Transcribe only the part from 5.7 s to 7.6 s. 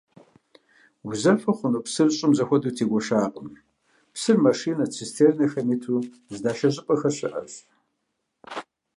иту здашэ щӀыпӀэхэр щыӀэщ.